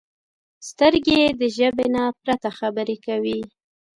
سترګې 0.69 1.21
د 1.39 1.41
ژبې 1.57 1.87
نه 1.95 2.03
پرته 2.21 2.49
خبرې 2.59 2.97
کوي 3.05 3.39